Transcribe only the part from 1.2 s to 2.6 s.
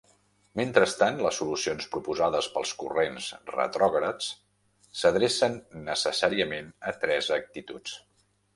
les solucions proposades